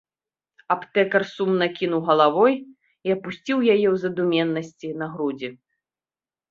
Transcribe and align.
Аптэкар 0.75 1.23
сумна 1.33 1.65
кіўнуў 1.77 2.01
галавой 2.09 2.53
і 2.57 3.15
апусціў 3.19 3.57
яе 3.73 3.87
ў 3.93 4.05
задуменнасці 4.07 4.95
на 5.05 5.13
грудзі! 5.15 5.49